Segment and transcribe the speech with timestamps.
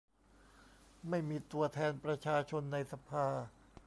[1.09, 3.27] ไม่มีตัวแทนประชาชนในสภา